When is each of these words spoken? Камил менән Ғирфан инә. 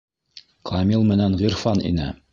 Камил 0.69 1.05
менән 1.11 1.37
Ғирфан 1.43 1.89
инә. 1.91 2.13